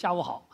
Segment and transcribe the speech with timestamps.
[0.00, 0.48] 下午好，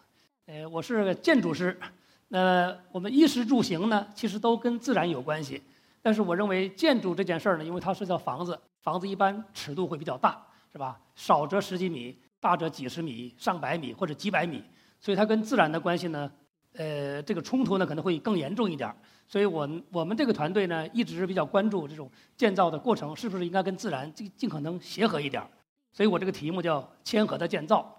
[0.46, 1.78] 呃，我是建筑师。
[2.26, 5.62] 那我们衣食住行呢，其实都跟自然有关系。
[6.02, 10.98] 但是我认为建筑这件事儿呢，因为它是叫房子，房子一般尺度会比较大，是吧？
[11.14, 14.64] 少则十几米，大则几十米、上百米或者几百米，
[15.00, 16.28] 所以它跟自然的关系呢，
[16.72, 18.96] 呃，这个冲突呢可能会更严重一点儿。
[19.28, 25.48] 所以我我们这个团队呢，一直比较关注这种建造的过程是不是应该跟自然尽尽可能协和一点儿。
[25.92, 27.92] 所以我这个题目叫“谦和的建造”。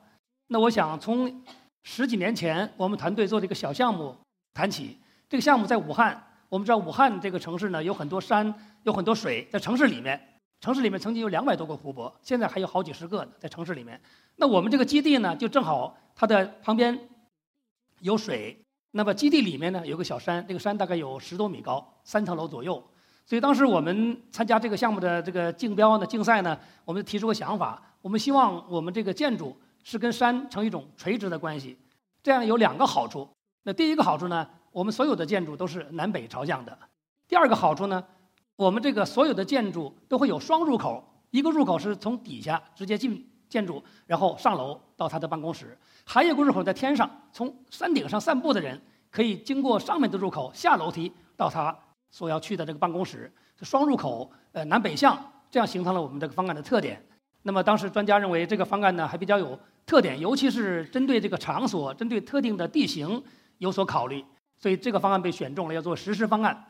[0.47, 1.43] 那我想从
[1.83, 4.15] 十几年前我们团队做这个小项目
[4.53, 4.97] 谈起。
[5.29, 10.17] 这个项目在武汉，我们知道武汉这个城市呢有很多山，有很多水，在城市里面，
[10.61, 13.99] 城市里面曾经有两百多个湖泊，现在还有好几十个呢，在城市里面。
[14.37, 16.97] 那我们这个基地呢，就正好它的旁边
[17.99, 18.57] 有水，
[18.91, 22.81] 那么基地里面呢有个小山，这个山大概有十多米高，三层楼左右。
[23.25, 29.53] 所以当时我们参加这个项目的这个竞标呢、竞赛呢，我们提出个想法，我们希望我们这个建筑。
[29.89, 31.77] 是跟山成一种垂直的关系，
[32.21, 33.25] 这样有两个好处。
[33.63, 36.77] 那第一个好处呢，我们所有的建筑都是南北朝向的。
[37.25, 38.03] 第二个好处呢，
[38.57, 45.67] 我们这个所有的建筑都会有双入口，一个入口是从底下直接进建筑，然后上楼到他的办公室；
[46.03, 48.77] 还有个入口在天上，从山顶上散步的人
[49.09, 51.73] 可以经过上面的入口下楼梯到他
[52.11, 53.33] 所要去的这个办公室。
[53.61, 55.17] 双入口，呃，南北向，
[55.49, 57.01] 这样形成了我们这个方案的特点。
[57.43, 59.57] 那么当时专家认为这个方案呢还比较有。
[59.87, 63.23] 特点，尤其是针对这个场所、针对特定的地形
[63.59, 64.23] 有所考虑，
[64.59, 66.65] 所以这个方案被选中了，要做实施方案。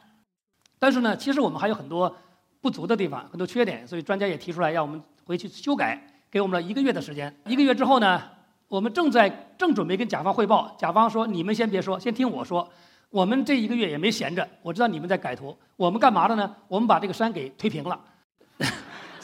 [0.77, 2.15] 但是呢，其实我们还有很多
[2.61, 7.35] 不足的地方，很多缺点，所以专家也提出来要我们回去修改，给我们了一个月的时间。
[7.47, 8.21] 一个月之后呢，
[8.67, 12.69] 我们正在正准备跟甲方汇报，甲方说：“你们先别说，先听我说。
[13.09, 16.55] 我们这一个月也没闲着，我知道你们在改图，我们干嘛的呢？
[16.67, 17.99] 我们把这个山给推平了。”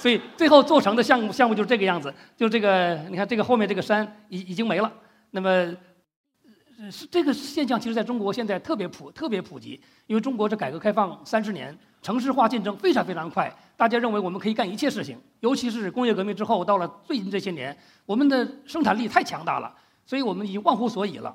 [0.04, 4.92] 所以最后做成的项目项目就是这个样子，就这个，你看这个后面这个山已已经没了。
[5.32, 5.74] 那么，
[6.92, 15.18] 是这个现象，其实在中国现在特别普特别普及，因为中国这改革开放三十年，城市化进程非常非常快，大家认为我们可以干一切事情。
[15.40, 17.74] 尤其是工业革命之后，到了最近这些年，
[18.06, 19.74] 我们的生产力太强大了，
[20.06, 21.34] 所以我们已经忘乎所以了。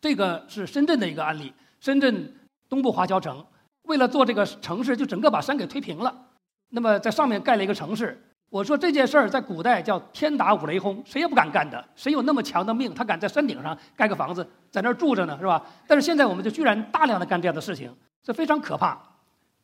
[0.00, 2.34] 这个是深圳的一个案例，深圳
[2.66, 3.44] 东部华侨城
[3.82, 6.22] 为了做这个城市，就整个把山给推平了。
[6.68, 11.84] 那么在上面盖了一个城市，我说这件事儿在古代叫天打五雷轰，谁也不敢干的。
[11.94, 15.64] 谁有那么强的命，他敢在山顶上盖个房子，在那儿住着呢，是吧？
[15.86, 19.00] 但是现在我们就居然大量的干这样的事情，这非常可怕。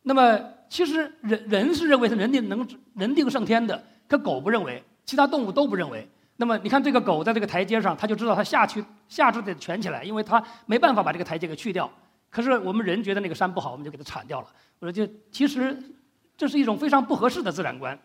[0.02, 6.08] 那么其实人人是认为是人定能人定胜天的，可狗不认为，其他动物都不认为。
[6.36, 11.90] 那么你看这个狗在这个台阶上，它就知道它下去下肢得蜷起来，因为它没办法把这个台阶给去掉。
[12.30, 14.46] 可是我们人觉得那个山不好，我们就给它铲掉了。
[14.78, 15.76] 我说就其实。
[16.42, 17.96] 这是一种非常不合适的自然观。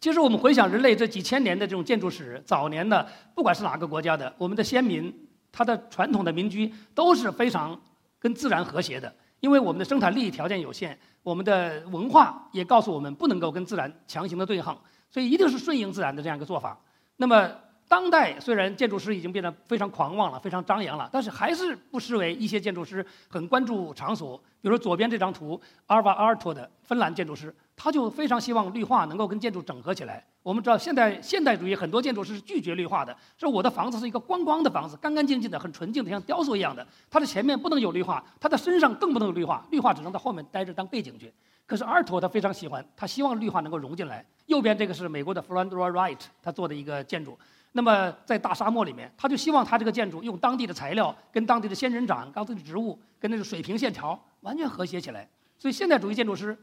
[0.00, 5.14] 其实我们回想人类这几千年的这种建筑史，早年的不管是哪个国家的，我们的先民，
[5.52, 7.80] 他的传统的民居都是非常
[8.18, 9.14] 跟自然和谐的。
[9.38, 14.76] 因为我们的生产力条件有限，我们的文化也告诉我们不能够跟自然强行的对抗，
[15.08, 16.76] 所以一定是顺应自然的这样一个做法。
[17.18, 17.48] 那么。
[17.88, 24.36] 当代虽然建筑师已经变得非常狂妄了，非常张扬了，但是还是不失为一些建筑师很关注场所。
[24.60, 30.24] 比如说左边这张图，阿尔瓦阿尔托的芬兰建筑师，他就非常希望绿化能够跟建筑整合起来。
[30.42, 36.84] 我们知道现代现代主义很多建筑师是拒绝绿化的，说我的房子是一个光光的房子，干干净净的，很纯净的，像雕塑一样的。
[37.08, 41.32] 它的前面不能有绿化，它的身上更不能有绿化，绿化只能在后面待着当背景去。
[41.64, 44.24] 可是阿尔托他非常喜欢，他希望绿化能够融进来。
[44.46, 47.36] 右边这个是美国的 Florida Wright 他做的一个建筑。
[47.76, 55.28] 那么在大沙漠里面，他就希望他这个建筑用当地的材料，跟当地的仙人掌、当地的植物，跟那个水平线条完全和谐起来。
[55.58, 56.56] 所以现代主义建筑师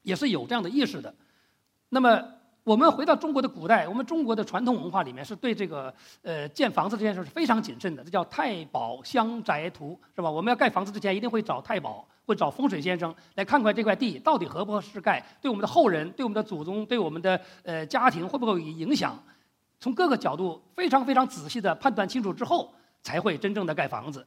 [0.00, 1.14] 也是有这样的意识的。
[1.90, 2.18] 那么
[2.64, 5.92] 我们回到中国的古代，我们中国的传统文化里面是对这个
[6.22, 10.30] 呃建房子这件事是非常谨慎的，这叫太保乡宅图，是吧？
[10.30, 19.22] 我们要盖房子之前一定会找太保，会找风水先生来看看这块地到底合不合适盖，对我们的后人、对我们的祖宗、对我们的呃家庭会不会有影响。
[19.82, 24.24] 从各个角度非常非常仔细的判断清楚之后，才会真正的盖房子。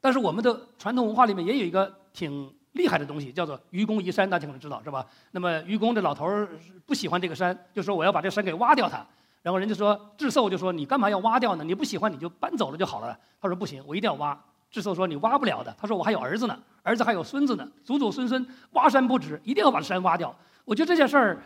[0.00, 5.04] 但是我们的传统文化里面也有一个挺厉害的东西，叫做愚公移山，大家可能知道是吧？
[5.32, 6.48] 那么愚公这老头儿
[6.86, 9.04] 不喜欢这个山，就说我要把这山给挖掉它。
[9.42, 11.64] 然后人家说智叟就说你干嘛要挖掉呢？
[11.64, 13.18] 你不喜欢你就搬走了就好了。
[13.40, 14.40] 他说不行，我一定要挖。
[14.70, 15.76] 智叟说你挖不了的。
[15.76, 20.32] 他说我还有儿子呢，儿子还有孙子呢，祖祖孙孙挖山不止，一定要把山挖掉。
[20.64, 21.42] 我觉得这件事儿。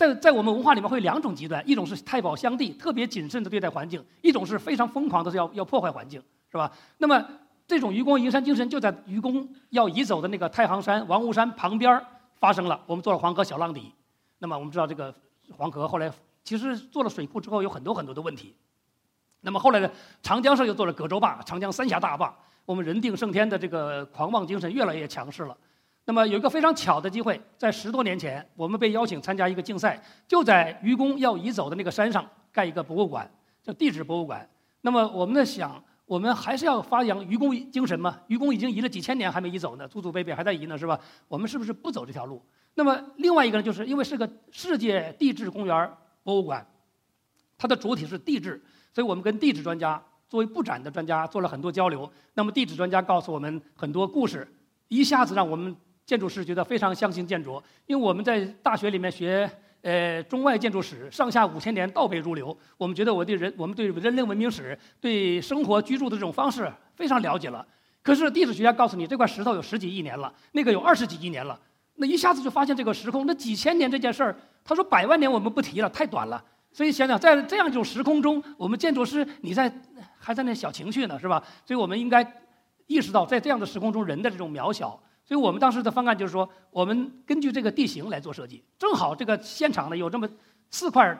[0.00, 6.72] 在在我们文化里面会有两种极端，一种是太保相地，特别谨慎的对待环境；一种是非常疯狂的，是要要破坏环境，是吧？
[6.96, 7.22] 那么
[7.66, 12.02] 这种愚公移山精神就在愚公要移走的那个太行山、王屋山旁边
[12.36, 12.80] 发生了。
[12.86, 13.92] 我们做了黄河小浪底，
[14.38, 15.14] 那么我们知道这个
[15.54, 16.10] 黄河后来
[16.42, 18.56] 其实做了水库之后有很多很多的问题。
[19.42, 19.90] 那么后来呢，
[20.22, 25.54] 长江上又做了葛洲坝，长江三峡大坝，我们人定胜天的这个狂妄精神越来越强势了。
[26.10, 33.30] 那么有一个非常巧的机会，在十多年前，我们被邀请参加一个竞赛，就在愚公要移走的那个山上盖一个博物馆，
[33.62, 34.44] 叫地质博物馆。
[34.80, 38.18] 那么我们在想，我们还是要发扬愚公精神嘛？
[38.26, 40.98] 愚公已经移了几千年还没移走呢，祖祖辈辈还在移呢，是吧？
[41.28, 42.44] 我们是不是不走这条路？
[42.74, 45.88] 那么另外一个呢，就是因为是个世界地质公园
[46.24, 46.66] 博物馆，
[47.56, 48.60] 它的主体是地质。
[48.92, 52.10] 所以我们跟地质专家作为布展的专家做了很多交流。
[52.34, 54.52] 那么地质专家告诉我们很多故事，
[54.88, 55.72] 一下子让我们
[56.10, 57.62] 建筑师觉得非常相信建筑。
[57.86, 59.48] 因为我们在大学里面学
[59.82, 67.64] 呃中外建筑史，上下五千年倒背如流，我们觉得我对人我们对人类文明史、对生活居住的这种方式非常了解了。
[68.02, 71.56] 可是地质学家告诉你，这块石头有十几亿年了，那个有二十几亿年了，
[71.94, 76.42] 那一下子就发现这个时空，那几千年这件事儿，他说百万年我们不提了，太短了。
[76.72, 79.72] 所以想想，在这样一种时空中，我们建筑师你在
[80.18, 81.40] 还在那小情绪呢，是吧？
[81.64, 82.26] 所以我们应该
[82.88, 85.00] 意识到，在这样的时空中人的这种渺小。
[85.30, 88.60] 所以我们当时的方案就是说，我们根据这个地形来做设计。
[88.76, 90.28] 正好这个现场呢有这么
[90.72, 91.16] 四块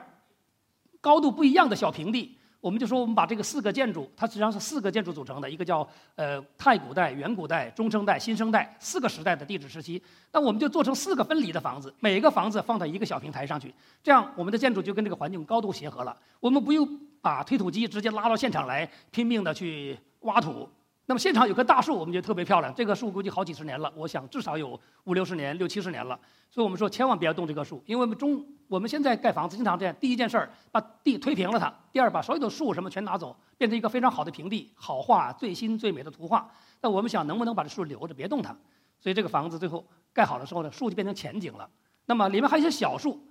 [0.99, 2.37] 高度不一样的小平地。
[2.59, 5.87] 我们就说，我们把这个四个建筑，它实际上是四个建筑组成的，一个叫
[6.17, 10.03] 呃太古代、远古代、中生代、新生代四个时代的地质时期。
[10.33, 13.73] 那我们就做成四个分离的房子，每个房子放到一个小平台上去，
[14.03, 16.15] 这样我们的建筑就跟这个环境高度协和了。
[16.41, 20.67] 我们不用把推土机直接拉到现场来拼命的去挖土。
[21.11, 22.73] 那么现场有棵大树，我们觉得特别漂亮。
[22.73, 26.17] 这棵树估计好几十年了，我想至少有五六十年、六七十年了。
[26.49, 36.49] 所以我们说千万不要动这棵树，因为我们中我们现在盖房子经常这样：第一件事儿把地推平了它；第二把所有的树什么全拿走，变成一个非常好的平地，好画最新最美的图画。
[36.79, 38.55] 那我们想能不能把这树留着，别动它？
[38.97, 41.69] 所以这个房子最后盖好的时候呢，树就变成前景了。
[42.05, 43.21] 那么里面还有一些小树，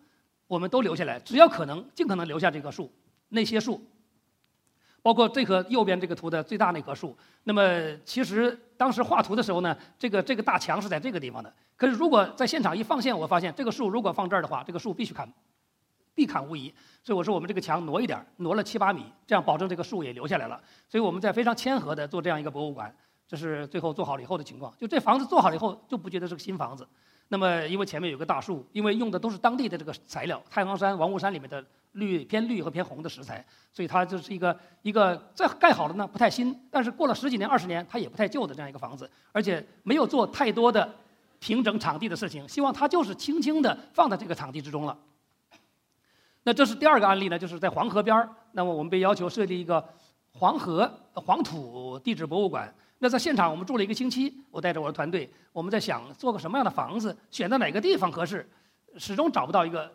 [0.46, 2.92] 我们都留下来，只要可能尽可能留下这棵树，
[3.30, 3.82] 那些树。
[5.02, 7.62] 包括这棵右边这个图的最大那棵树，那么
[8.04, 11.52] 其实当时画图的时候呢，这个这个大墙是在这个地方的。
[11.76, 15.32] 可是如果在现场一放线，我发现这个树如果放这儿的话，这个树必须砍，
[16.14, 16.72] 必砍无疑。
[17.02, 20.60] 所以我说我们这个墙挪一点，挪了七八米，这样保证这个树也留下来了。
[20.88, 22.94] 所以我们在非常谦和的做这样一个博物馆，
[23.26, 24.70] 这是最后做好了以后的情况。
[24.76, 26.86] 就这房子做好了以后，就不觉得是个新房子。
[27.30, 31.64] 那么因为前面有个大树，因为用的都是当地的这个材料，太行山、王屋山里面的。
[31.94, 40.88] 绿偏绿和偏红的石材，所以它就是一个一个在盖好了呢，不太新，但是过了十几年、二十年，它也不太旧的这样一个房子，而且没有做太多的
[41.40, 44.96] 平整场地的事情，希望它就是轻轻地放在这个场地之中了。
[46.44, 49.84] 那这是第二个案例呢，就是在黄河边儿，那么我们被要求设立一个
[50.30, 52.72] 黄河黄土地质博物馆。
[53.00, 58.48] 那在现场我们住了一个星期，我带着我的团队，我们在想做个什么样的房子，选择哪个地方合适，
[58.96, 59.90] 始终找不到一个。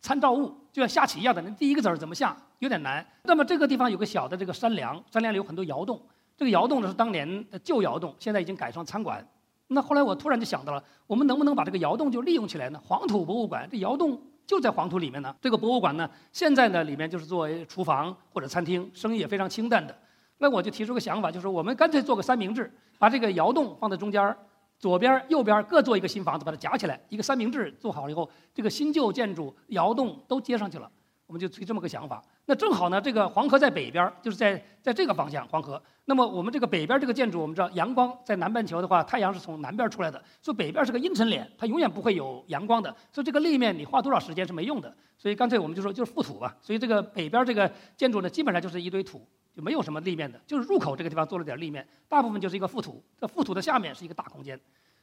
[0.00, 3.04] 参照物就像下棋一样的，那第一个子儿怎么下有点难。
[3.24, 6.00] 那么这个地方有个小的这个山梁，山梁里有很多窑洞。
[6.36, 9.26] 这个窑洞呢是当年的旧窑洞，现在已经改成餐馆。
[9.66, 12.80] 那后来我突然就想到了，我们能不能把这个窑洞就利用起来呢？
[12.84, 15.34] 黄土博物馆，这窑洞就在黄土里面呢。
[15.40, 19.92] 这个博物馆呢，现在呢里面就是作为厨房或者餐厅，生意也非常清淡的。
[20.38, 24.36] 那我就提出个想法，就是我们干脆做个三明治，把这个窑洞放在中间儿。
[24.78, 30.88] 左边、右边各做一个新房子，把它夹起来，一个三明治做好了以后，这个新旧建筑窑洞都接上去了。
[31.26, 32.22] 我们就提这么个想法。
[32.46, 35.82] 那正好呢，这个黄河在北边，就是在在这个方向黄河。
[36.04, 42.94] 那么我们这个北边这个建筑，我们知道阳光在南半球的话，太阳是从南边出来的，所以北边是个阴沉脸，它永远不会有阳光的。
[43.12, 44.94] 所以这个立面你花多少时间是没用的。
[45.18, 46.56] 所以干脆我们就说就是覆土吧。
[46.62, 49.20] 所以这个北边这个建筑呢，基本上就是一堆土，
[49.58, 53.02] 就没有什么立面的，就是入口这个地方做了点立面，大部分就是一个覆土。
[53.20, 54.56] 这覆土的下面是一个大空间。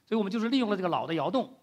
[0.05, 1.53] 所以我们就是利用了这个老的窑洞，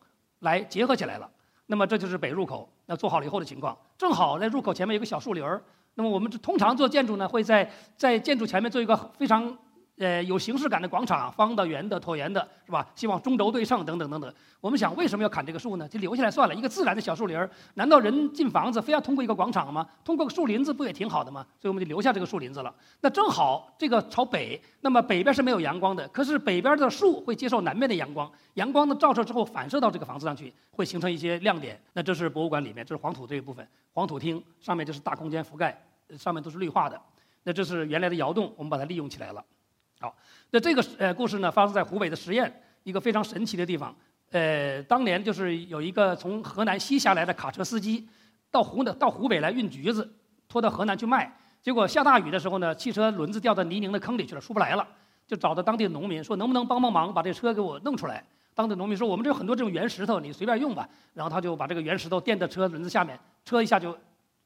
[0.41, 1.27] 来结合起来了。
[1.69, 3.75] 那么这就是北入口，那做好了以后的情况。
[3.97, 5.65] 正好在入口前面有个小树林儿。
[5.95, 9.57] 那么我们通常做建筑呢，会在在建筑前面做一个非常。
[9.99, 12.85] 呃，有形式感的广场，方的、圆的、椭圆的，是吧？
[12.95, 14.35] 希望中轴对称，等等等等。
[14.61, 15.87] 我们想，为什么要砍这个树呢？
[15.87, 17.49] 就留下来算了，一个自然的小树林儿。
[17.75, 19.87] 难道人进房子非要通过一个广场吗？
[20.03, 21.47] 通过个树林子不也挺好的吗？
[21.61, 22.75] 所以我们就留下这个树林子了。
[23.03, 31.81] 那正好这个朝北，那么北边是没有阳光的，可是北边的树会接受南面的阳光，阳光的照射之后反射到这个房子上去，会形成一些亮点。
[31.93, 35.81] 那这是博物馆里面，这是黄土这一部分，黄土厅上面就是大空间覆盖，
[36.17, 37.01] 上面都是绿化的。
[37.45, 39.45] 那这是原来的窑洞，我们把它利用起来了。
[40.03, 40.13] 好，
[40.51, 43.95] 那这个呃故事呢，发生在湖北的十堰一个非常神奇的地方。
[44.33, 48.09] 呃，当年就是有一个从河南西下来的卡车司机，
[48.51, 50.13] 到湖的到湖北来运橘子，
[50.49, 51.33] 拖到河南去卖。
[51.63, 54.85] 结果下大雨的时候呢，汽车轮子掉到泥泞的坑里去了，出不来了。
[55.25, 58.25] 就找到当地的农民说，能不能帮帮忙，把这车给我弄出来？
[58.55, 60.89] 当地农民说，我们这有很多这种圆石头，你随便用吧。
[61.15, 63.97] 然后他就把这个圆石头垫在车轮子下面，车一下就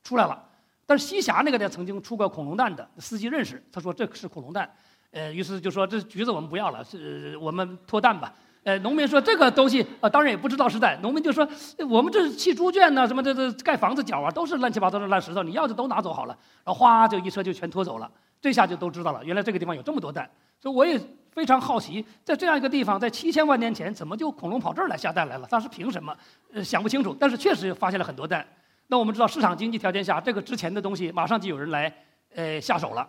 [0.05, 0.45] 出来了。
[0.85, 4.71] 但是西峡那个呢，曾经出过恐龙蛋的司机认识，他说这是恐龙蛋，
[5.17, 8.31] 呃，于是就说这橘子我们不要了，是我们脱蛋吧。
[8.65, 10.99] 呃，农民说这个东西啊，当然也不知道是蛋。
[11.01, 11.49] 农民就说
[11.89, 16.37] 我们这是砌猪圈呢，什么这这盖房子角啊，都是乱七八糟的烂石头，你要的都拿走好了。
[16.65, 18.11] 然后哗就一车就全拖走了，
[18.43, 20.29] 这下就都知道了，原来这个地方有这么多蛋。
[20.61, 25.47] 所以我也非常好奇，在这样一个地方，在七千万年前，怎么就恐龙跑这儿来下蛋来了？
[25.49, 26.15] 当时凭什么？
[26.53, 27.17] 呃，想不清楚。
[27.19, 28.47] 但是确实发现了很多蛋。
[28.89, 31.91] 那我们知道市场经济条件下，这个值钱的东西马上就有人来
[32.35, 33.09] 呃下手了，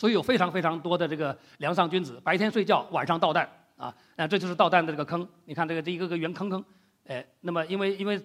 [0.00, 3.46] 所以有非常非常多的这个梁上君子，白天睡觉，晚上盗蛋。
[3.76, 5.28] 啊，那这就是倒蛋的这个坑。
[5.44, 6.64] 你看这个这一个个圆坑坑，
[7.06, 8.18] 哎，那么因为因为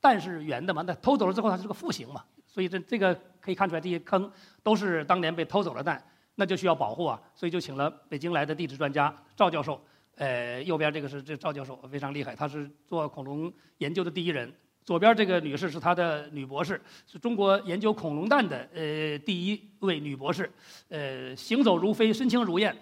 [0.00, 4.30] 蛋是圆的嘛，那偷走了之后它是个负形嘛，所以这这个可以看出来这些坑
[4.62, 6.00] 都是当年被偷走了蛋，
[6.36, 9.84] 那就需要保护啊，所以就请了北京来的地质专家赵教授。
[10.14, 14.52] 呃，右边这个是这赵教授非常厉害，他是做恐龙研究的第一人。
[14.84, 20.50] 左边这个女士是他的女博士，是中国研究恐龙蛋的呃第一位女博士，
[20.88, 22.76] 呃，行走如飞，身轻如燕。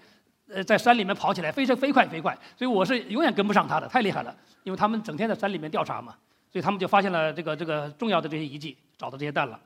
[0.48, 4.36] 呃，在山里面跑起来，飞车飞快飞快，所以我是永远跟不上她的，太厉害了。
[4.64, 6.14] 因为他们整天在山里面调查嘛，
[6.50, 9.58] 所以他们就发现了这个这个重要的这些遗迹，找到这些蛋了。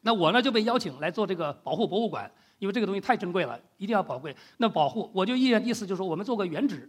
[0.00, 2.30] 那我呢就被邀请来做这个保护博物馆，
[2.60, 4.34] 因为这个东西太珍贵了，一定要宝贵。
[4.56, 6.88] 那保护，我就意意思就是说，我们做个原址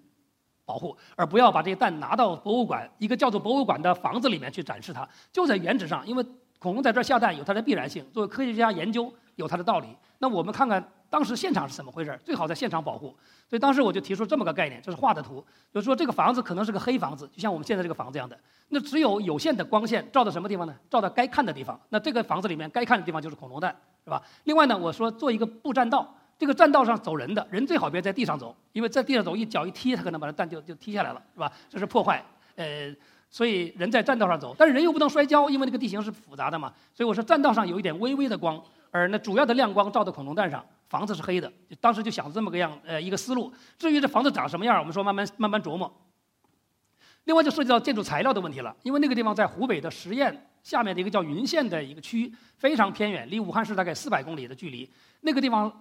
[0.71, 6.25] 保护，而不要把这些蛋拿到博物馆一个叫做博物馆的房子里面去展示它，就在原址上，因为
[6.59, 9.87] 恐龙在这儿下蛋有它的必然性，作为科学家研究有它的道理。
[10.19, 10.81] 那我们看看。
[11.11, 12.17] 当时现场是怎么回事儿？
[12.23, 13.13] 最好在现场保护，
[13.49, 18.39] 所以当时我就提出这么个概念，这是画的图，就是说这个房子可能是个黑房子，就像我们现在这个房子一样的。
[18.69, 20.73] 那只有有限的光线照到什么地方呢？
[20.89, 21.77] 照到该看的地方。
[21.89, 23.75] 那这个房子里面该看的地方就是恐龙蛋，
[24.05, 24.23] 是吧？
[24.45, 31.53] 另外呢，我说做一个步栈道，这个栈道上走人的人最好别在地上走，因为在地上走一脚一踢，他可能把这蛋就就踢下来了，是吧？
[31.69, 32.25] 这是破坏。
[32.55, 32.91] 呃，
[33.29, 36.73] 所以人在栈道上走，但是人又不能摔跤，因为那个地形是复杂的嘛。
[36.95, 40.65] 所以我说栈道上有一点微微的光，而那主要的亮光照到恐龙蛋上。
[40.89, 43.53] 房子是黑的，当时就想这么个样，呃，一个思路。
[43.77, 45.93] 至于这房子长什么样，我们说慢慢慢慢琢磨。
[47.25, 54.89] 另外就涉及到建筑材料的问题了，因为那个地方在湖北的十堰下面的一个叫云县的一个区，非常偏远，离武汉市大概四百公里的距离。
[55.21, 55.71] 那个地方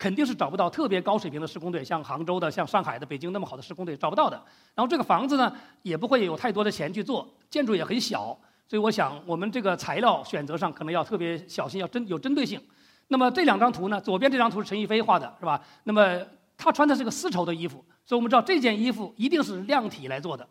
[0.00, 4.42] 肯定是找不到特别高水平的施工队，像杭州的、像上海的、北京那么好的施工队找不到的。
[4.74, 8.34] 然后这个房子呢，也不会有太多的钱去做，建筑也很小，
[8.66, 12.58] 所以我想我们这个材料选择上可能要特别小心，要针有针对性。
[13.08, 14.00] 那么这两张图呢？
[14.00, 15.62] 左边这张图是陈逸飞画的，是吧？
[15.84, 16.18] 那么
[16.56, 20.48] 他穿的是个丝绸的衣服，所以我们知道这件衣服一定是量体来做的，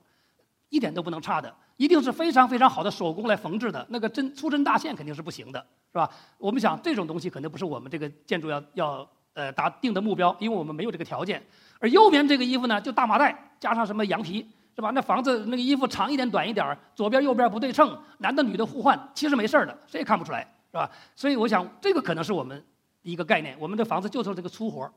[0.70, 3.84] 一点都不能差的，一定是非常非常好的手工来缝制的。
[3.90, 5.60] 那个针粗针大线肯定是不行的，
[5.92, 6.08] 是吧？
[6.38, 11.42] 我们想这种东西肯定不是我们这个建筑要要呃达定的目标，因为我们没有这个条件。
[11.80, 14.46] 而右边这个衣服呢，就大麻袋加上什么羊皮，
[14.76, 14.92] 是吧？
[14.92, 20.42] 那房子那个衣服长一点短一点，左边右边不对称，男的女的互换，其实没事儿的，谁也看不出来。
[20.72, 20.88] 是吧？
[21.16, 22.64] 所以我想，这个可能是我们
[23.02, 23.58] 一个概念。
[23.60, 24.88] 我们的房子就做这个粗活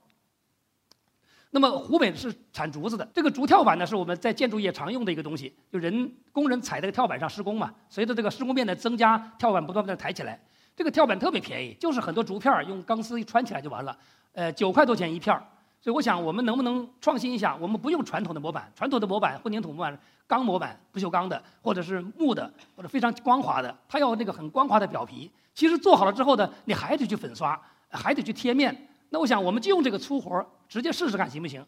[1.50, 7.72] 那么湖北是产竹子的，这个竹跳板呢，是我们在建筑业常用的一个东西，就人工人踩在跳板上施工嘛。
[7.88, 10.38] 随着这个施工面的增加，跳板不断的抬起来。
[10.74, 13.96] 这个跳板特别便宜，就是很多竹片用钢丝一穿起来就完了。
[14.32, 15.36] 呃，九块多钱一片
[15.80, 17.56] 所以我想，我们能不能创新一下？
[17.56, 19.98] 我们不用传统的模板，传统的模板混凝土模板。
[20.28, 25.30] 钢模板、不锈钢的，或者是木的，或者非常光滑的，它要那个很光滑的表皮。
[25.52, 27.60] 其实做好了之后呢，你还得去粉刷，
[27.90, 28.88] 还得去贴面。
[29.10, 31.62] 那我想，我们就用这个粗活直接试试看行不行？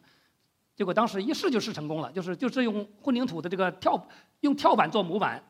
[0.74, 4.02] 结果当时一试就试成功了，就是就是用混凝土的这个跳，
[4.40, 5.42] 用跳板做模板，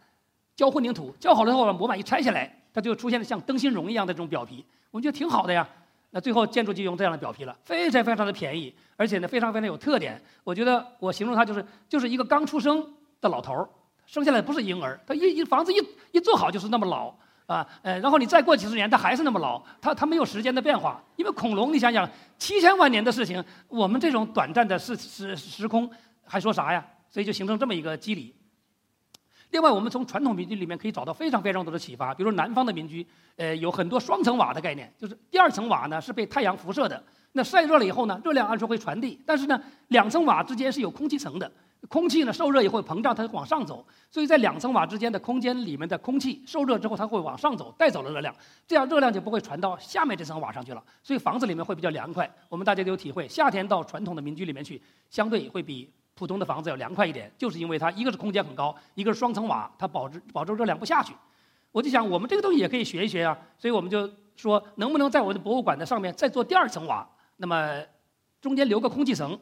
[0.56, 4.62] 浇混凝土，浇好了之后把模板一拆下来，它就出现了像灯芯绒一样的这种表皮。
[4.90, 5.66] 我们觉得挺好的呀。
[6.10, 10.20] 那最后建筑就用这样的表皮了，非常非常的便宜，而且呢非常非常有特点。
[10.42, 12.86] 我觉得我形容它就是就是一个刚出生。
[13.20, 13.66] 的老头儿
[14.04, 17.08] 生下来不是婴儿，他一一房子一一做好就是那么老
[17.46, 25.90] 啊，呃，然后你再过几十年，他还是那么老，他他没有时间的变化，因为恐龙，你想想七千万年的事情，我们这种短暂的时时时空
[26.22, 26.86] 还说啥呀？
[27.08, 28.34] 所以就形成这么一个机理。
[29.54, 33.06] 另外，我们从传统民居里面可以找到非常非常多的启发，比如说南方的民居，
[33.36, 37.00] 呃，有很多双层瓦的概念，就是第二层瓦呢是被太阳辐射的，
[37.34, 41.48] 那晒热了以后呢，热量按说会传递，但是呢，两层瓦之间是有空气层的。
[41.88, 48.34] 空气呢受热以后膨胀，它往上走，所以在两层瓦之间的空间里面的空气受热之后，它会往上走，带走了热量，
[48.66, 52.28] 这样热量就不会传到下面这层瓦上去了，所以房子里面会比较凉快。
[52.48, 61.12] 我们大家都有体会，夏天到传统的民居里面去，相对会比普通的房子要凉快一点，就是因为它一个是空间很高，一个是双层瓦，它保质保证热量不下去。
[61.72, 67.82] 我就想，我们这个东西也可以学一学啊，所以我们就说，能不能在我的博物馆的上面再做第二层瓦，那么
[68.40, 69.36] 中间留个空气层。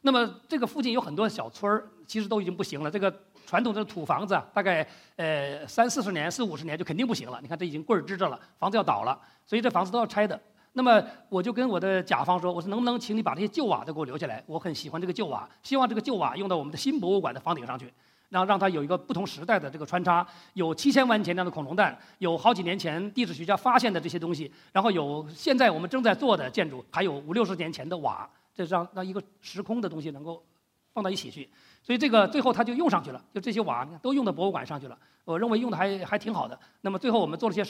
[0.00, 2.90] 那么这个附近有很多小村儿，其实都已经不行了。
[2.90, 3.14] 这个
[3.44, 7.40] 传统的土房子啊，大概呃三四十年、四五十年就肯定不行了。
[7.42, 10.40] 你看这已经棍儿支着了，房子要倒了，所以这房子都要拆的。
[10.76, 14.44] 那么我就跟我的甲方说，我说能不能请你把这些旧瓦都给我留下来？
[14.46, 17.90] 我很喜欢这个旧瓦，希望这个旧瓦用到我们的新博物馆的房顶上去，
[18.28, 30.44] 然后让它有一个不同时代的这个穿插，有七千万年前那样的恐龙蛋，有好几年前地质学家发现的这些东西，然后有现在我们正在做的建筑，还有五六十年前的瓦，这让让一个时空的东西能够
[30.92, 31.48] 放到一起去。
[31.82, 34.98] 所以这个最后它就用上去了，就这些瓦都用到博物馆上去了。
[35.24, 36.60] 我认为用的还还挺好的。
[36.82, 37.64] 那么最后我们做了些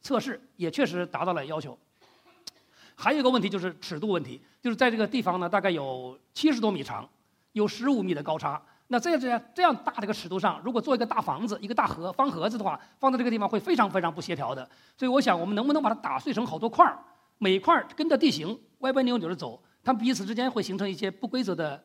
[0.00, 1.76] 测试，也确实达到了要求。
[3.02, 7.08] 还有一个问题就是尺度问题，就是在这个地方呢，大概有七十多米长，
[7.50, 8.62] 有十五米的高差。
[8.86, 14.62] 那在这样这样大的一个尺度上，如果做一个大房子、一个大盒方盒子的话，放在这个地方会非常非常不协调的。
[14.96, 16.96] 所以我想，我们能不能把它打碎成好多块儿，
[17.38, 21.84] 每块儿跟着地形歪歪扭扭的走，它们彼此之间会形成一些不规则的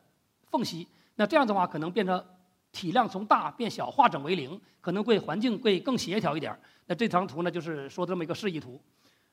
[0.51, 0.87] 缝隙。
[1.15, 2.23] 那这样的话，可能变成
[2.71, 6.59] 体量从大变小，化整为零，可能会环境会更协调一点儿。
[6.85, 8.79] 那这张图呢，就是说这么一个示意图。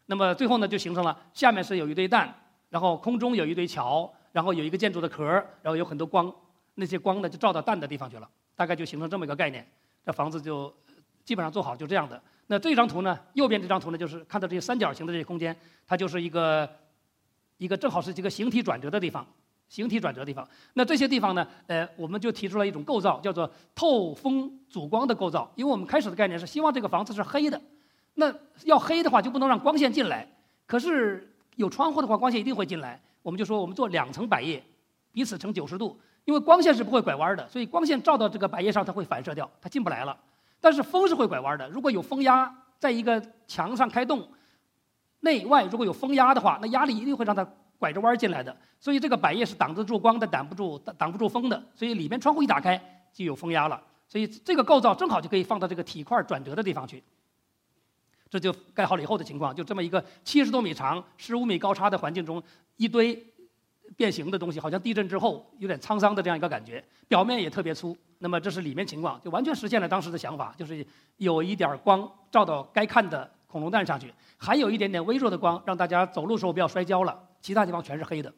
[0.07, 2.33] 那么最后呢，就形成了下面是有一堆蛋，
[2.71, 5.25] 然后空中有一堆桥，然后有一个建筑的壳，
[5.63, 6.33] 然后有很多光，
[6.75, 9.67] 那些光呢就照到蛋的地方去了，大概就形成这么一个概念。
[10.05, 10.73] 这房子就
[11.25, 12.21] 基本上做好就这样的。
[12.49, 15.57] 那这张图呢，右边这张图呢，就是看到这些三角形的这些空间，
[15.87, 16.69] 它就是一个
[17.57, 19.27] 一个正好是这个形体转折的地方。
[19.67, 21.45] 形体转折地方，那这些地方呢？
[21.67, 25.51] 呃，我们就提出了一种构造，叫做透风阻光的构造。
[25.57, 27.61] 因为我们开始的概念是希望这个房子是黑的，
[28.15, 28.33] 那
[28.65, 30.27] 要黑的话就不能让光线进来。
[30.67, 33.01] 可是有窗户的话，光线一定会进来。
[33.23, 34.63] 我们就说我们做两层百叶，
[35.13, 40.17] 彼此成九十度，因为光线是不会拐弯的，所以光线照到这个百叶上，它会反射掉，它进不来了。
[40.61, 44.29] 但是风是会拐弯的，如果有风压在一个墙上开洞，
[45.21, 47.47] 内外如果有风压的话，那压力一定会让它。
[47.77, 52.81] 拐着弯进来的，所以这个百叶是挡得住光的，挡不住挡不住风的，所以里面窗户一打开
[53.13, 57.03] 就有风压了，所以这个构造正好就可以放到这个体块转折的地方去。
[58.35, 62.43] 这就盖好了以后的情况，就这么一个七十多米长、十五米高差的环境中，
[62.79, 63.25] 一堆
[63.95, 67.97] 变形的东西，好像地震之后有点沧桑的这样一个感觉，表面也特别粗。
[68.19, 70.85] 那么这是里面情况，就完全实现了当时的想法，就是
[71.19, 77.17] 有一点光照到该看的恐龙蛋上去，还有一点点微弱的光，让大家走路时候不要摔跤了。
[77.41, 78.35] 其他地方全是黑的，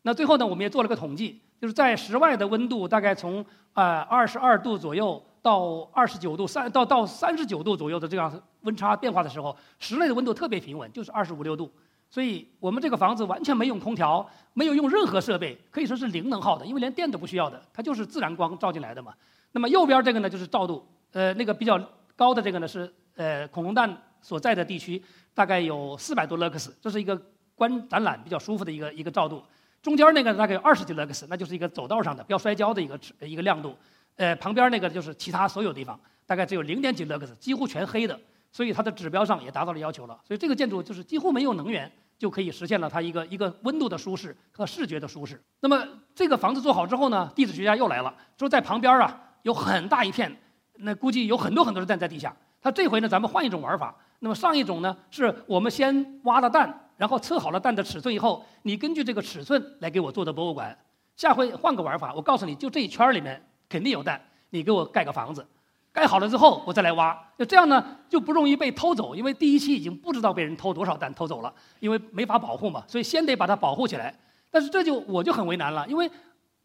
[0.00, 3.44] 那最后呢，我们也做了个统计，就是在室外的温度大概从
[3.74, 11.70] 呃二十二度左右到二十九度三到到三十九度左右的这样温差变化的时候，室内的温度特别平稳，就是二十五六度。
[12.10, 19.14] 所以我们这个房子完全没用空调，没有用任何设备，可以说是零能耗的，因为连电都不需要的，它就是自然光照进来的嘛。
[19.52, 21.80] 那么右边这个呢就是照度，呃，那个比较
[22.16, 25.00] 高的这个呢是呃恐龙蛋所在的地区，
[25.32, 27.16] 大概有四百多勒克斯，这是一个。
[27.58, 29.42] 观展览比较舒服的一个一个照度，
[29.80, 33.74] 中间那个大概有二十几勒克斯，那就是一个走道上的不要摔跤的一个一个亮度。
[34.16, 38.18] 呃，旁边那个就是其他所有地方，大概只有零点几勒克斯，几乎全黑的，
[38.50, 40.18] 所以它的指标上也达到了要求了。
[40.26, 45.40] 所以这个建筑就是几乎没有能源就可以实现了它一个一个温度的舒适和视觉的舒适。
[45.60, 50.34] 那么这个房子做好之后呢，地质学家又来了，说在旁边啊有很大一片，
[50.76, 52.34] 那估计有很多很多的蛋在地下。
[52.60, 53.94] 他这回呢，咱们换一种玩法。
[54.20, 56.82] 那么上一种呢，是我们先挖了蛋。
[56.96, 60.74] 然后测好了蛋的尺寸以后，你根据这个尺寸来给我做的博物馆。
[61.14, 65.46] 下回换个玩法，我告诉你就这一圈里面肯定有蛋，你给我盖个房子。
[65.92, 67.18] 盖好了之后，我再来挖。
[67.38, 74.14] 就这样呢，就不容易被偷走，因为第一期已经不知道被人偷多少蛋偷走了，因为没法保护嘛，所以先得把它保护起来。
[74.50, 76.10] 但是这就我就很为难了，因为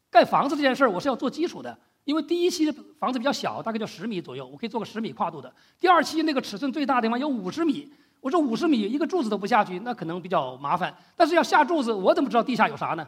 [0.09, 5.53] 盖房子这件事儿我是要做基础的，因为第一期的房子比较小，大概就十米左右，我可以做个十米跨度的。
[5.79, 7.91] 第二期那个尺寸最大的地方有五十米。
[8.19, 10.95] 我说五十米一个柱子都不下去，那可能比较麻烦。
[11.15, 13.07] 但是要下柱子，我怎么知道地下有啥呢？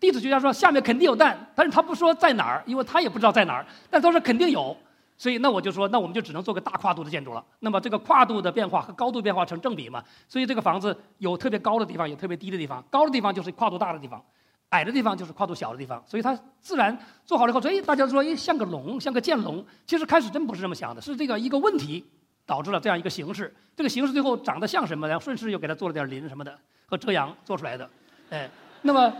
[0.00, 3.66] 地质学家说下面肯定有蛋，但是他不说在哪儿，因为他也不知道在哪儿。
[3.90, 4.76] 但他说肯定有，
[5.16, 7.44] 所以那我就说，那我们就只能做个大跨度的建筑了。
[7.60, 10.02] 那么这个跨度的变化和高度变化成正比嘛？
[10.28, 12.82] 所以这个房子有特别高的地方，有特别低的地方。
[12.90, 14.22] 高的地方就是跨度大的地方，
[14.70, 16.02] 矮的地方就是跨度小的地方。
[16.06, 19.64] 所以它自然做好了以后，所以大家说，哎，像个龙，像个剑龙。
[19.86, 22.04] 其实开始真不是这么想的，是这个一个问题。
[22.46, 25.06] 导致了这样一个形式，这个形式最后长得像什么？
[25.06, 27.90] 然后顺势又给它做了点林什么的和遮阳做出来的，
[28.30, 28.48] 哎，
[28.80, 29.12] 那么，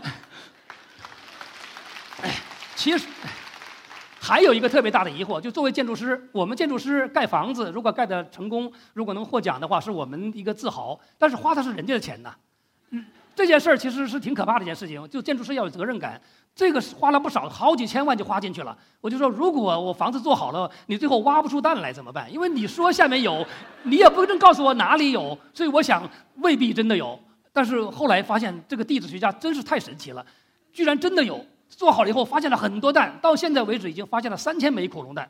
[2.21, 2.35] 哎，
[2.75, 3.07] 其实
[4.19, 10.99] 还有一个特别大的疑惑，就作为建筑师，我们建筑师盖房子，如果盖的成功，如果能获奖的话，是我们一个自豪。
[11.17, 12.33] 但是花的是人家的钱呐，
[12.91, 13.05] 嗯，
[13.35, 16.21] 这件事儿其实是挺可怕的一件事情，就建筑师要有责任感。
[16.55, 18.77] 这个花了不少，好几千万就花进去了。
[18.99, 22.29] 我就说，如果我房子做好了，你最后挖不出蛋来怎么办？
[22.33, 23.45] 因为你说下面有，
[23.83, 25.37] 你也不能告诉我哪里有。
[25.53, 26.03] 所以我想，
[26.37, 27.17] 未必真的有。
[27.53, 30.25] 但是后来发现，这个地质学家真是太神奇了，
[30.73, 31.45] 居然真的有。
[31.69, 35.29] 做好了以后，发现了很多蛋，到现在为止已经发现了三千枚恐龙蛋。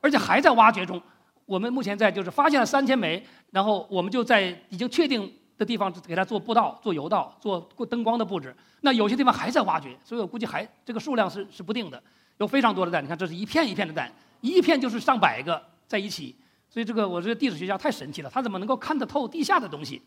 [0.00, 1.02] 而且还在挖掘中。
[1.44, 3.20] 我们目前在就是发现了三千枚，
[3.50, 8.54] 然后我们就在已经确定的地方给它做步道、做油道、做灯光的布置。
[8.82, 12.00] 那有些地方还在挖掘，所以我估计还这个数量是是不定的，
[12.36, 13.02] 有非常多的蛋。
[13.02, 16.36] 你看，这是一片一片的蛋，一片就是上百个在一起。
[16.70, 20.00] 所以这个我这个地质学家太神奇了，他怎么能够看得透地下的东西？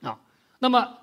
[0.00, 0.18] 啊，
[0.60, 0.96] 那么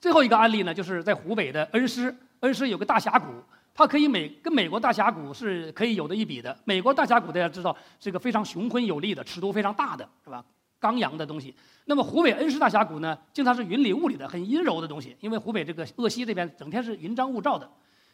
[0.00, 3.26] 最后一个案例呢，就是在湖北的恩施， 恩施有个大峡谷。
[3.74, 6.54] 它可以美跟美国大峡谷是可以有的一比的。
[6.64, 10.44] 美国大峡谷大家知道是一个非常雄浑有力的、尺度非常大的，是吧？
[10.78, 11.54] 刚阳的东西。
[11.86, 15.16] 那么湖北恩施大峡谷呢，经常是云里雾里的、很阴柔的东西。
[15.20, 17.66] 因为湖北这个鄂西这边整天是云张雾罩的，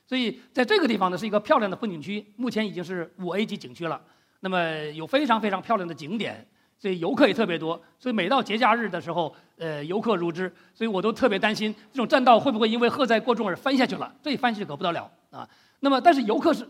[0.06, 4.00] 所以在这个地方呢是一个漂亮的风景区，目前已经是五 A 级景区了。
[4.38, 6.46] 那么有非常非常漂亮的景点，
[6.78, 7.80] 所以游客也特别多。
[7.98, 10.52] 所以每到节假日的时候，呃，游客如织。
[10.72, 14.14] 所以我都特别担心这种栈道会不会因为荷载过重而翻下去了？
[14.22, 15.10] 这一翻下去可不得了。
[15.30, 15.48] 啊，
[15.80, 16.66] 那么但是游客是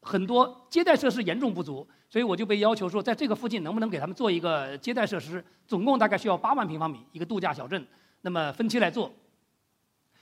[0.00, 5.44] 很多，接待设施严重不足，所以我就被要求说，在这个附近能不能给他们做一个接待设施？
[5.66, 7.86] 总共大概需要八万平方米一个度假小镇，
[8.22, 9.12] 那么分期来做。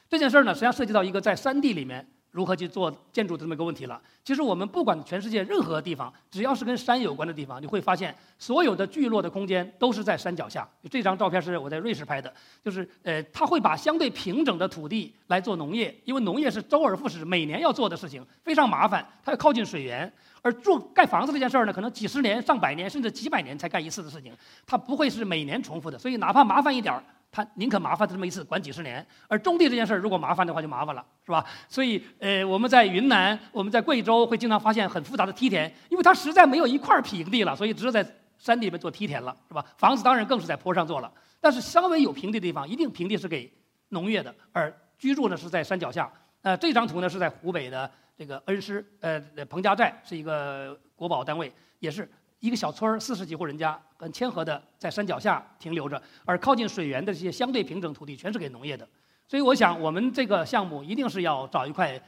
[0.09, 2.07] 这件事儿呢，实际上涉及到一个在山地里面。
[2.31, 4.01] 如何去做建筑的这么一个问题了？
[4.25, 10.69] 其实我们不管全世界任何地方，只要是跟山有关的地方，你会发现所有的聚落的空间都是在山脚下。
[10.91, 20.11] 这张照片是我在瑞士拍的，就是呃，他会把相对平整的土地来做农业，因为农业是周而复始，每年要做的事情，非常麻烦，它要靠近水源。
[20.41, 24.33] 而住盖房子这件事儿呢，可能几十年、上百年甚至几百年才干一次的事情，
[24.67, 27.03] 它不会是每年重复的，所以哪怕麻烦一点儿。
[27.31, 29.07] 他宁可麻烦他这么一次，管几十年。
[29.29, 31.45] 而种地这件事儿，如果麻烦的话，就麻烦了，是吧？
[31.69, 38.05] 所以，呃，我们在云南，我们在贵州，会经常发现很复杂的梯田，因为它实在没有一块平地了，所以只有在
[38.39, 39.65] 山地里面做梯田了，是吧？
[39.77, 41.13] 房子当然更是在坡上做了。
[41.41, 43.53] 但是稍微有平地的地方，一定平地是给
[43.91, 46.11] 农业的，而居住呢是在山脚下。
[46.43, 52.11] 呃，这张图呢是在湖北的这个恩施，呃，彭家寨是一个国保单位，也是。
[52.41, 58.87] 一个小村儿，四十几户人家，很谦和的在山脚下停留着，而靠近水源的这些相对平整土地，全是给农业的。
[59.27, 62.01] 所以我想，我们这个项目一定是要找一块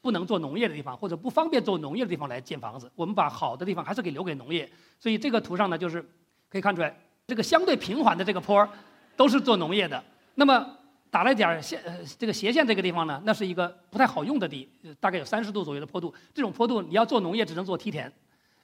[0.00, 2.90] 不能做农业的地方，或者不方便做农业的地方来建房子。
[2.94, 4.68] 我们把好的地方还是给留给农业。
[4.98, 6.02] 所以这个图上呢，就是
[6.48, 8.68] 可以看出来，这个相对平缓的这个坡儿，
[9.14, 10.02] 都是做农业的。
[10.36, 10.66] 那么
[11.10, 16.14] 打了点线，呃，这个斜线这个地方呢，那是一个不太好用的地，大概有三十度左右的坡度。
[16.32, 18.10] 这种坡度你要做农业，只能做梯田。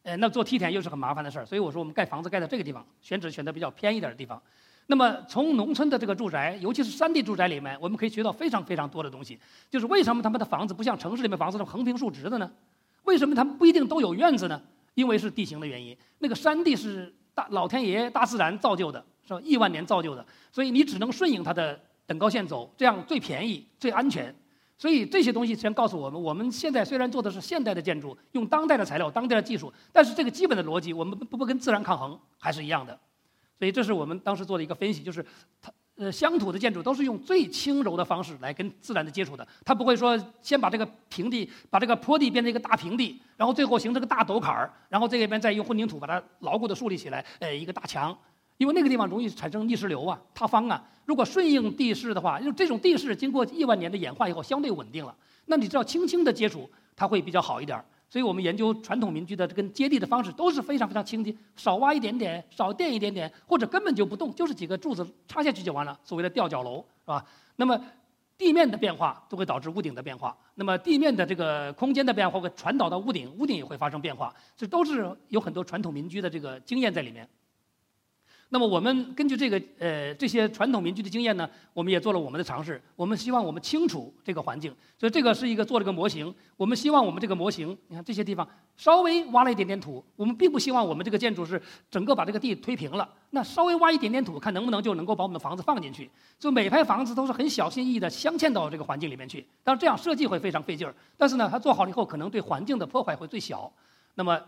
[0.02, 4.40] 呃，那做梯田又是很麻烦的事儿，所以我说我们盖房子盖在这个地方，选址选择比较偏一点的地方。
[4.88, 9.38] 那么从农村的这个住宅，尤其是山地住宅里面，我们可以学到非常非常多的东西。
[9.70, 12.50] 就是为什么他们的房子不像城市里面房子是横平竖直的呢？
[13.04, 14.60] 为什么他们不一定都有院子呢？
[14.94, 15.96] 因为是地形的原因。
[16.18, 19.40] 那个山地是大老天爷大自然造就的，是吧？
[19.44, 24.34] 亿万年造就的，所以你只能顺应它的等高线走，这样最便宜、最安全。
[24.78, 32.98] 所以这些东西先告诉我们，我们现在虽然做的是现代的建筑，用当代的材料、当代的技术，但是这个基本的逻辑，我们不不跟自然抗衡还是一样的。
[33.58, 35.24] 所以这是我们当时做的一个分析，就是
[35.60, 48.18] 它呃乡土的建筑都是用最轻柔的方式来跟自然的接触的，它不会说先把这个平地、把这个坡地变成一个大平地，然后最后形成个大陡坎儿，然后这边再用混凝土把它牢固的树立起来，呃一个大墙。
[48.62, 50.80] 因为那个地方容易产生泥石流啊、塌方啊。
[51.04, 55.12] 如果顺应地势的话，因为这种地势经过亿万年的演化以后相对稳定了，
[55.46, 57.84] 那你知道轻轻的接触它会比较好一点儿。
[58.08, 65.98] 所以我们研究传统民居的跟接地的方式都是非常非常轻的，少挖一点点，少垫一点点，或者根本就不动，就是几个柱子插下去就完了。
[66.04, 67.24] 所谓的吊脚楼是吧？
[67.56, 67.76] 那么
[68.38, 74.32] 地面的变化都会导致屋顶的变化，那么地面的这个空间的变化会传导到屋顶，屋顶也会发生变化。
[74.56, 77.28] 这都是有很多传统民居的这个经验在里面。
[78.52, 82.78] 那么我们根据这个呃这些传统民居的经验呢，我们也做了我们的尝试。
[82.94, 86.32] 我们希望我们清楚这个环境，所以这个是一个做了个模型。
[86.58, 91.60] 我们希望我们这个模型，你看这些地方稍微挖了一点点土，我们并不希望我们这个建筑是
[91.90, 93.08] 整个把这个地推平了。
[93.30, 96.10] 那稍微挖一点点土，看能不能就能够把我们的房子放进去。
[96.38, 99.40] 就每排房子都是很小心翼翼地镶嵌到这个环境里面去。
[99.64, 103.72] 当然这样设计会非常费劲儿，但是呢，它做好了以后，可能对环境的破坏会最小。
[104.14, 104.38] 那么。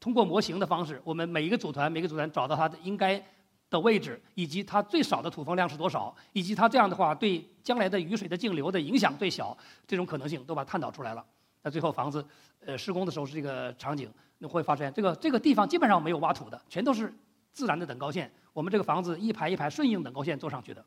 [0.00, 3.22] 通过模型的方式，我们每一个组团，每个组团找到它的应该
[3.68, 11.22] 的位置，以及它最少的土风量是多少，以及它这样的话对将来的雨水的径流的影响最小，这种可能性都把它探讨出来了。
[11.62, 12.24] 那最后房子，
[12.64, 17.14] 呃，施工的时候是这个场景，你会发现这个这个地方基本上没有挖土的，全都是
[17.52, 18.32] 自然的等高线。
[18.54, 20.82] 我们这个房子一排一排顺应等高线做上去的。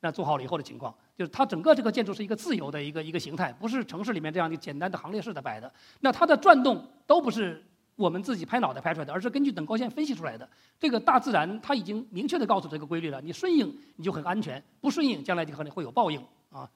[0.00, 5.70] 那做好了以后的情况，就是它整个这个建筑是一个自由的一个一个形态，不是城市里面这样的简单的行列式的摆的。
[6.00, 7.62] 那它的转动都不是。
[7.96, 10.48] 我们自己拍脑袋拍出来的，而是根据等高线分析出来的。
[10.78, 16.68] 这个大自然它已经明确的告诉这个规律了，你顺应你就很安全，不顺应将来就可能会有报应啊。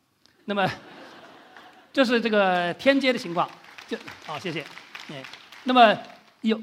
[0.47, 0.69] 那么，
[1.93, 3.49] 这是这个天阶的情况。
[3.87, 4.65] 就好，谢谢。
[5.11, 5.23] 哎，
[5.65, 5.97] 那么
[6.41, 6.61] 有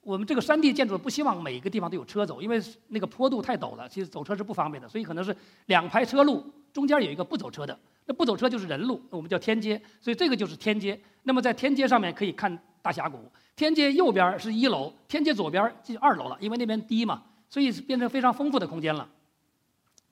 [0.00, 5.34] 我们这个山地建筑不希望每一个地方都有车走，因为那个坡度太陡了，其实走车是不方便的，所以可能是
[5.66, 7.78] 两排车路，中间有一个不走车的。
[8.04, 11.00] 那不走车就是人路，我们叫天街，所以这个就是天街。
[11.22, 13.18] 那么在天街上面可以看大峡谷，
[13.56, 19.08] 天街右边是一楼，天街左边就二楼了，因为那边低嘛，所以变成非常丰富的空间了。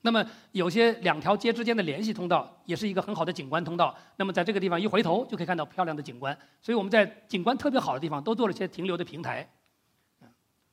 [0.01, 3.95] 那么有些两条街之间的联系通道，也是一个很好的景观通道。
[4.17, 9.47] 那么在这个地方一回头就可以看到漂亮的景观，所以我们在景观特别好的地方都做了一些停留的平台。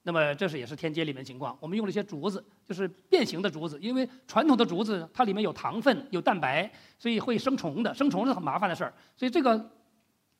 [0.09, 6.67] 那么这是也是天街里面情况，我们用了一些竹子，就是变形的竹子，因为传统的竹子它里面有糖分、有蛋白，
[6.97, 8.91] 所以会生虫的，生虫是很麻烦的事儿。
[9.15, 9.69] 所以这个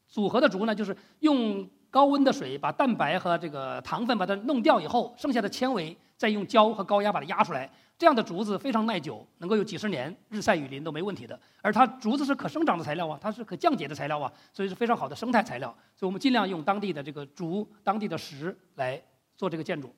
[0.08, 7.72] 组合的竹呢，就是用高温的水把蛋白和这个糖分把它弄掉以后，剩下的纤维再用胶和高压把它压出来。
[7.96, 11.40] 这样的竹子非常耐久，能够有几十年，日晒雨淋都没问题的。
[11.62, 15.70] 而它竹子是可生长的材料啊，它是可降解的材料啊，所以是非常好的生态材料。
[15.96, 19.00] 所以我们尽量用当地的这个竹、当地的石来。
[19.40, 19.90] 做这个建筑，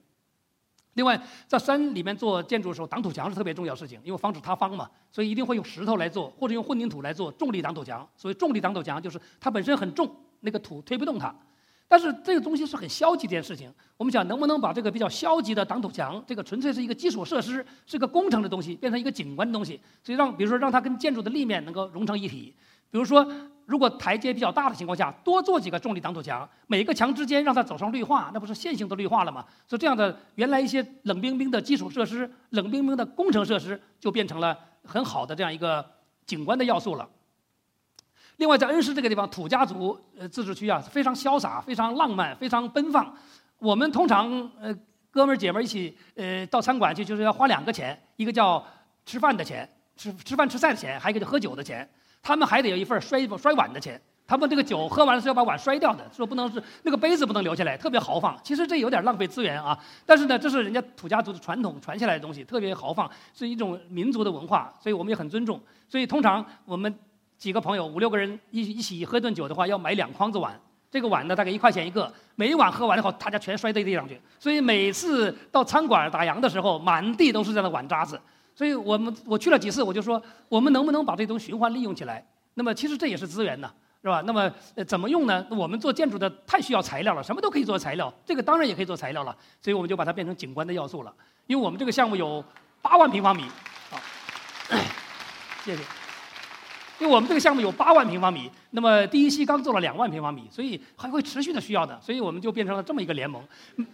[0.93, 8.07] 另外在山里面做建筑的时候，挡土墙是特别重要事情，因为防止塌方嘛，所以一定会用石头来做，或者用混凝土来做重力挡土墙。
[8.15, 11.35] 所以重力挡土墙就是它本身很重，那个土推不动它。
[11.87, 13.73] 但是这个东西是很消极的一件事情。
[13.97, 22.53] 我们想能不能把这个比较消极的挡土墙，这个纯粹是一个基础设施，是个工程的东西，变成一个景观的东西，所以让比如说让它跟建筑的立面能够融成一体。
[22.91, 23.25] 比如说。
[23.71, 29.45] 如果台阶比较大的情况下，多做几个重力挡土墙，每个墙之间让它走上绿化，那不是线性的绿化了吗？
[29.65, 35.89] 所以这样的原来一些冷冰冰的基础设施、冷冰冰的工程设施，就变成了很好的这样一个
[36.25, 37.07] 景观的要素了。
[38.35, 43.15] 另外，在恩施这个地方，土家族呃自治区啊，非常潇洒、非常浪漫、非常奔放。
[43.57, 44.29] 我们通常
[44.59, 44.75] 呃
[45.11, 48.61] 哥们儿姐们儿一起呃到餐馆去，就是要花两个钱，一个叫
[49.05, 51.89] 吃饭的钱，吃吃饭吃菜的钱，还有一个叫喝酒的钱。
[52.21, 58.37] 他们还得有一份摔摔碗的钱，他们这个酒喝完了是要把碗摔掉的，说不能是那个杯子不能留下来，特别豪放。
[58.43, 65.59] 其实这有点浪费资源啊，但是呢，这是人家土家族的传统传下来的东西，特别豪放，是一种民族的文化，所以我们也很尊重。
[65.89, 66.93] 所以通常我们
[67.37, 70.57] 几个朋友五六个人一一起喝顿酒的话，要买两筐子碗，
[70.89, 74.21] 这个碗呢大概一块钱一个，每一碗喝完以后，大家全摔在地上去。
[74.39, 78.21] 所以每次到餐馆打烊的时候，满地都是这样的碗渣子。
[78.53, 82.25] 所以我们我去了几次，我就说我们能不能把这东西循环利用起来？
[82.53, 84.21] 那么其实这也是资源呢，是吧？
[84.25, 84.51] 那么
[84.85, 85.45] 怎么用呢？
[85.49, 89.35] 我们做建筑的太需要材料了，什么都可以做材料，这个当然也可以做材料了。
[89.61, 91.13] 所以我们就把它变成景观的要素了。
[91.47, 92.43] 因为我们这个项目有
[92.81, 93.43] 八万平方米，
[93.89, 93.97] 好，
[95.63, 96.00] 谢谢。
[97.01, 103.43] 因为我们这个项目有八万平方米，那么第一期刚做了两万平方米，所以还会持续的需要的，所以我们就变成了这么一个联盟。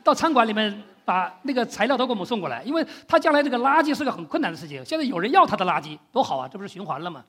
[0.04, 4.84] 到餐馆里面把那个材料都给我们送过来，因为他将来这个垃圾是个很困难的事情。
[4.84, 6.50] 现在有人要他的垃圾，多好啊！
[6.50, 7.24] 这不是循环了吗？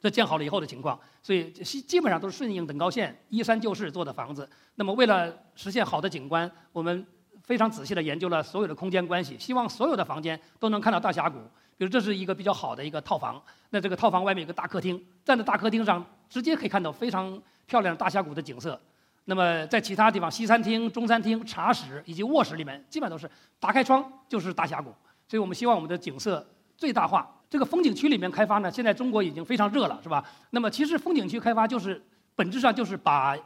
[0.00, 4.48] 这建好了以后的情况，所以基基本上都是顺应等高线、依山就势做的房子。
[4.74, 7.06] 那么为了实现好的景观，我们
[7.44, 11.38] 非常仔细的研究了所有的空间关系，希望所有的房间都能看到大峡谷。
[11.78, 18.78] 比如这是一个比较好的一个套房，那这个套房外面有个大客厅，站在大客厅上直接可以看到非常漂亮的大峡谷的景色。
[19.26, 24.92] 那么在其他地方，西餐厅、中餐厅、茶室以及卧室里面，基本上都是打开窗就是大峡谷。
[25.28, 26.44] 所以我们希望我们的景色
[26.76, 27.32] 最大化。
[27.48, 30.24] 这个风景区里面开发呢，现在中国已经非常热了，是吧？
[30.50, 32.02] 那么其实风景区开发就是
[32.34, 33.36] 本质上就是把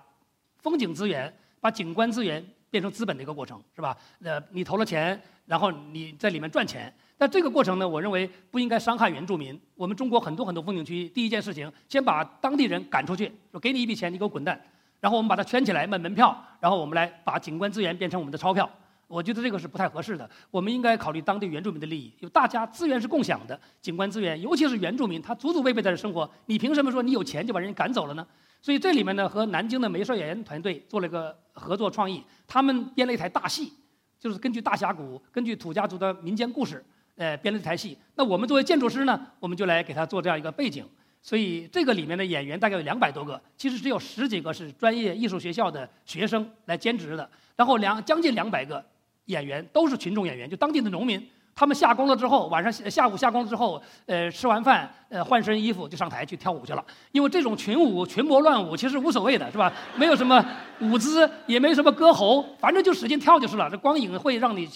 [0.56, 3.94] 风景资源、把景观资源变成资本的一个过程，是吧？
[4.22, 6.90] 呃，你投了钱，然后你在里面赚钱。
[7.18, 9.58] 但这个过程呢，我认为不应该伤害原住民。
[9.74, 14.60] 我们中国很多很多风景区，第一件事情，先把当地人赶出去，说给你一笔钱，你给我滚蛋。
[15.00, 18.68] 然后我们把它圈起来卖门票，然后我们来把景观资源变成我们的钞票。
[19.08, 20.28] 我觉得这个是不太合适的。
[20.50, 28.26] 我们应该考虑当地原住民的利益，因为大家资源是共享的，景观资源，尤其是原住民，他祖祖辈辈在这生活，你凭什么说你有钱就把人赶走了呢？
[28.60, 33.72] 所以这里面呢，和南京的梅帅演员团队做了个合作创意，他们编了一台大戏，
[34.18, 36.82] 就是根据大峡谷，根据土家族的民间故事。
[37.22, 37.96] 呃，编了这台戏。
[38.16, 40.84] 那我们作为建筑师呢，我们就来给他做这样一个背景。
[41.22, 47.30] 所以这个里面的演员大概有两百多个，其实只有十几个是专业艺术学校的学生来兼职的。
[47.54, 48.84] 然后两将近两百个
[49.26, 51.24] 演员都是群众演员，就当地的农民。
[51.54, 56.84] 他们下工了之后，晚上下午下工了之后，呃，吃完饭，呃，换身衣服就上台去跳舞去了。
[57.12, 59.72] 因为这种群舞、群魔乱舞其实无所谓的，是吧？
[59.94, 60.44] 没有什么
[60.80, 63.70] 舞姿，也没什么歌喉，反正就使劲跳就是了。
[63.70, 64.68] 这光影会让你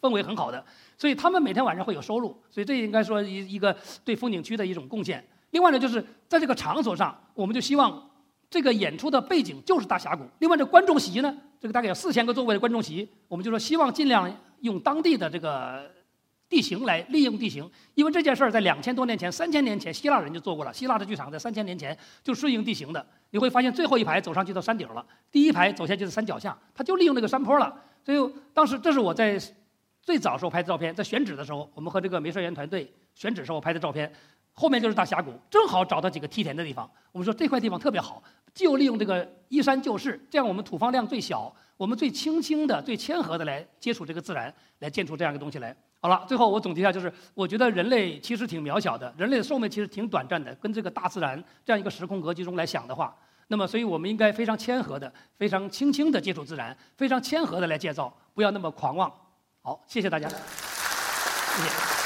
[0.00, 0.64] 氛围很好的。
[0.96, 3.74] 所以他们每天晚上会有收入，所以这应该说一一个
[4.04, 5.24] 对风景区的一种贡献。
[5.50, 8.10] 另外呢，就是在这个场所上，我们就希望
[8.48, 10.24] 这个演出的背景就是大峡谷。
[10.38, 15.90] 另外，这观众席呢，这个大概有四千个座位的观众席，我们就说希望尽量用当地的这个
[16.48, 20.72] 地形来利用地形，因为这件事儿在两千多年前、三千年前，希腊人就做过了。
[20.72, 23.04] 希腊的剧场在三千年前就顺应地形的。
[23.30, 27.72] 你会发现，最后一排走上去到山顶了，第一排走下去是山脚下，他就利用那个山坡了。
[28.04, 29.40] 所以当时这是我在
[30.02, 34.10] 最早时候拍的照片，在选址的时候，我们和这个梅帅园团队选址时候拍的照片。
[34.52, 36.90] 后面就是大峡谷，正好找到几个梯田的地方。
[37.12, 45.74] 我们说这块地方特别好，就利用这个依山就势，这样我们土方量最小，我们最轻轻的、最谦和的来接触这个自然，来建出这样一个东西来。
[46.00, 50.52] 好了，最后我总结一下，就是我觉得人类其实挺渺小的，人类的寿命其实挺短暂的。
[50.56, 59.10] 跟这个大自然这样一个时空格局中来想的话，那么所以我们应该非常谦和的、非常轻轻的接触自然，非常谦和的来建造，不要那么狂妄。
[59.62, 60.34] 好，谢谢大家，谢
[61.62, 61.99] 谢。